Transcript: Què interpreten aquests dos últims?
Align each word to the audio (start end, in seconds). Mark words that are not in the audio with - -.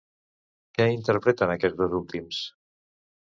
Què 0.77 0.87
interpreten 0.93 1.53
aquests 1.55 1.77
dos 1.83 1.93
últims? 1.99 2.43